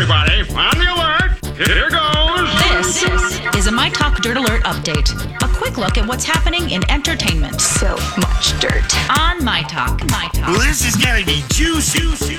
everybody. 0.00 0.42
On 0.54 0.78
the 0.78 0.86
alert. 0.94 1.56
Here 1.56 1.90
goes. 1.90 2.54
This 2.70 3.56
is 3.56 3.66
a 3.66 3.72
My 3.72 3.88
Talk 3.90 4.22
Dirt 4.22 4.36
Alert 4.36 4.62
update. 4.62 5.10
A 5.42 5.48
quick 5.58 5.76
look 5.76 5.98
at 5.98 6.06
what's 6.06 6.24
happening 6.24 6.70
in 6.70 6.88
entertainment 6.88 7.60
So 7.60 7.96
much 8.16 8.60
dirt. 8.60 8.94
on 9.18 9.44
My 9.44 9.62
Talk. 9.62 10.00
My 10.10 10.28
Talk. 10.32 10.50
Well, 10.50 10.60
this 10.60 10.86
is 10.86 10.94
gonna 10.94 11.24
be 11.24 11.42
juicy. 11.48 12.37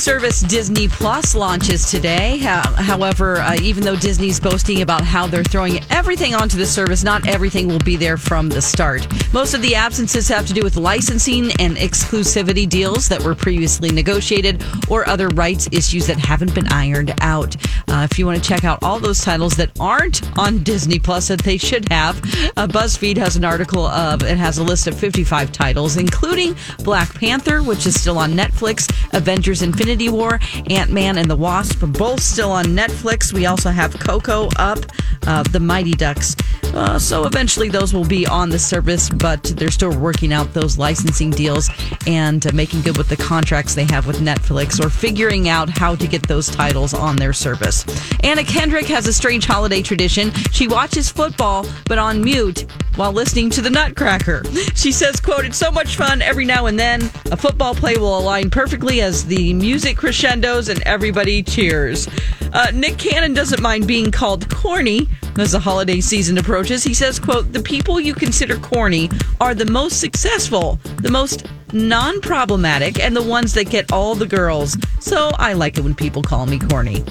Service 0.00 0.40
Disney 0.40 0.88
Plus 0.88 1.34
launches 1.34 1.90
today. 1.90 2.38
However, 2.38 3.36
uh, 3.36 3.56
even 3.60 3.84
though 3.84 3.96
Disney's 3.96 4.40
boasting 4.40 4.80
about 4.80 5.02
how 5.02 5.26
they're 5.26 5.44
throwing 5.44 5.80
everything 5.90 6.34
onto 6.34 6.56
the 6.56 6.64
service, 6.64 7.04
not 7.04 7.28
everything 7.28 7.68
will 7.68 7.80
be 7.80 7.96
there 7.96 8.16
from 8.16 8.48
the 8.48 8.62
start. 8.62 9.06
Most 9.34 9.52
of 9.52 9.60
the 9.60 9.74
absences 9.74 10.26
have 10.28 10.46
to 10.46 10.54
do 10.54 10.62
with 10.62 10.76
licensing 10.76 11.52
and 11.60 11.76
exclusivity 11.76 12.66
deals 12.66 13.10
that 13.10 13.22
were 13.22 13.34
previously 13.34 13.90
negotiated 13.90 14.64
or 14.88 15.06
other 15.06 15.28
rights 15.28 15.68
issues 15.70 16.06
that 16.06 16.16
haven't 16.16 16.54
been 16.54 16.66
ironed 16.68 17.12
out. 17.20 17.54
Uh, 17.86 18.08
if 18.10 18.18
you 18.18 18.24
want 18.24 18.42
to 18.42 18.48
check 18.48 18.64
out 18.64 18.82
all 18.82 18.98
those 18.98 19.20
titles 19.20 19.52
that 19.56 19.70
aren't 19.78 20.26
on 20.38 20.62
Disney 20.62 20.98
Plus 20.98 21.28
that 21.28 21.42
they 21.42 21.58
should 21.58 21.86
have, 21.92 22.16
uh, 22.56 22.66
BuzzFeed 22.66 23.18
has 23.18 23.36
an 23.36 23.44
article 23.44 23.84
of 23.84 24.22
it 24.22 24.38
has 24.38 24.56
a 24.56 24.64
list 24.64 24.86
of 24.86 24.98
55 24.98 25.52
titles, 25.52 25.98
including 25.98 26.56
Black 26.84 27.12
Panther, 27.16 27.62
which 27.62 27.86
is 27.86 28.00
still 28.00 28.16
on 28.16 28.32
Netflix, 28.32 28.88
Avengers 29.12 29.60
Infinity 29.60 29.89
War, 30.08 30.38
Ant 30.68 30.90
Man 30.90 31.18
and 31.18 31.30
the 31.30 31.36
Wasp, 31.36 31.80
both 31.80 32.20
still 32.20 32.50
on 32.50 32.66
Netflix. 32.66 33.32
We 33.32 33.46
also 33.46 33.70
have 33.70 33.98
Coco 33.98 34.48
up, 34.56 34.78
uh, 35.26 35.42
The 35.44 35.60
Mighty 35.60 35.92
Ducks. 35.92 36.36
Uh, 36.74 36.98
so 36.98 37.24
eventually 37.24 37.68
those 37.68 37.92
will 37.92 38.06
be 38.06 38.26
on 38.26 38.50
the 38.50 38.58
service, 38.58 39.10
but 39.10 39.42
they're 39.56 39.70
still 39.70 39.96
working 39.98 40.32
out 40.32 40.52
those 40.54 40.78
licensing 40.78 41.30
deals 41.30 41.68
and 42.06 42.46
uh, 42.46 42.50
making 42.52 42.80
good 42.82 42.96
with 42.96 43.08
the 43.08 43.16
contracts 43.16 43.74
they 43.74 43.84
have 43.84 44.06
with 44.06 44.18
Netflix 44.18 44.84
or 44.84 44.88
figuring 44.88 45.48
out 45.48 45.68
how 45.68 45.94
to 45.94 46.06
get 46.06 46.26
those 46.28 46.48
titles 46.48 46.94
on 46.94 47.16
their 47.16 47.32
service. 47.32 47.84
Anna 48.22 48.44
Kendrick 48.44 48.86
has 48.86 49.06
a 49.06 49.12
strange 49.12 49.46
holiday 49.46 49.82
tradition. 49.82 50.32
She 50.52 50.68
watches 50.68 51.10
football, 51.10 51.66
but 51.86 51.98
on 51.98 52.22
mute 52.22 52.66
while 52.96 53.12
listening 53.12 53.50
to 53.50 53.62
the 53.62 53.70
Nutcracker. 53.70 54.42
She 54.74 54.92
says, 54.92 55.20
quote, 55.20 55.44
it's 55.44 55.56
so 55.56 55.70
much 55.70 55.96
fun 55.96 56.22
every 56.22 56.44
now 56.44 56.66
and 56.66 56.78
then. 56.78 57.02
A 57.30 57.36
football 57.36 57.74
play 57.74 57.96
will 57.96 58.18
align 58.18 58.50
perfectly 58.50 59.00
as 59.00 59.24
the 59.24 59.54
music 59.54 59.96
crescendos 59.96 60.68
and 60.68 60.82
everybody 60.82 61.42
cheers. 61.42 62.08
Uh, 62.52 62.70
Nick 62.74 62.98
Cannon 62.98 63.32
doesn't 63.32 63.62
mind 63.62 63.86
being 63.86 64.10
called 64.10 64.50
corny 64.50 65.08
as 65.38 65.52
the 65.52 65.60
holiday 65.60 66.00
season 66.00 66.38
approaches. 66.38 66.82
He 66.84 66.94
says, 66.94 67.18
quote, 67.18 67.52
the 67.52 67.62
people 67.62 68.00
you 68.00 68.14
consider 68.14 68.56
corny 68.56 69.10
are 69.40 69.54
the 69.54 69.66
most 69.66 70.00
successful, 70.00 70.78
the 70.96 71.10
most 71.10 71.46
non-problematic, 71.72 72.98
and 72.98 73.16
the 73.16 73.22
ones 73.22 73.54
that 73.54 73.70
get 73.70 73.92
all 73.92 74.14
the 74.14 74.26
girls. 74.26 74.76
So 75.00 75.30
I 75.38 75.52
like 75.52 75.78
it 75.78 75.84
when 75.84 75.94
people 75.94 76.22
call 76.22 76.46
me 76.46 76.58
corny. 76.58 77.04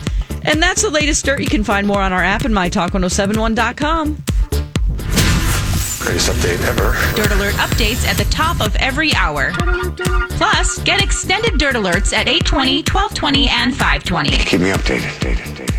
And 0.43 0.61
that's 0.61 0.81
the 0.81 0.89
latest 0.89 1.25
dirt. 1.25 1.39
You 1.41 1.47
can 1.47 1.63
find 1.63 1.85
more 1.87 2.01
on 2.01 2.13
our 2.13 2.23
app 2.23 2.45
and 2.45 2.53
mytalk1071.com. 2.53 4.23
Greatest 5.99 6.29
update 6.29 6.65
ever. 6.65 6.95
Dirt 7.15 7.31
Alert 7.33 7.53
updates 7.55 8.07
at 8.07 8.17
the 8.17 8.23
top 8.31 8.61
of 8.61 8.75
every 8.77 9.13
hour. 9.15 9.51
Plus, 10.31 10.79
get 10.79 11.03
extended 11.03 11.57
Dirt 11.59 11.75
Alerts 11.75 12.13
at 12.13 12.27
820, 12.29 12.83
1220, 12.83 13.49
and 13.49 13.75
520. 13.75 14.29
Keep 14.29 14.61
me 14.61 14.69
updated. 14.71 15.59